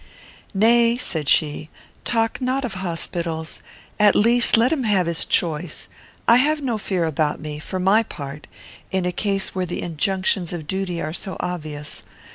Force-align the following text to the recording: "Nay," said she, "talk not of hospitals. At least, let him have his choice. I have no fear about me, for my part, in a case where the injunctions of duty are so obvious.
"Nay," 0.55 0.97
said 0.97 1.29
she, 1.29 1.69
"talk 2.05 2.41
not 2.41 2.65
of 2.65 2.73
hospitals. 2.73 3.59
At 3.99 4.15
least, 4.15 4.57
let 4.57 4.71
him 4.71 4.81
have 4.81 5.05
his 5.05 5.25
choice. 5.25 5.87
I 6.27 6.37
have 6.37 6.59
no 6.59 6.79
fear 6.79 7.05
about 7.05 7.39
me, 7.39 7.59
for 7.59 7.79
my 7.79 8.01
part, 8.01 8.47
in 8.89 9.05
a 9.05 9.11
case 9.11 9.53
where 9.53 9.67
the 9.67 9.83
injunctions 9.83 10.53
of 10.53 10.65
duty 10.65 10.99
are 10.99 11.13
so 11.13 11.37
obvious. 11.39 12.01